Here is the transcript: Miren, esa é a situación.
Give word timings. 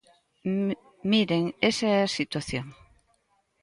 Miren, 1.11 1.43
esa 1.69 1.87
é 1.97 1.99
a 2.03 2.13
situación. 2.19 2.65